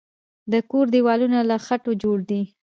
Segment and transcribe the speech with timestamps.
[0.51, 2.41] د کور دیوالونه له خټو جوړ دی.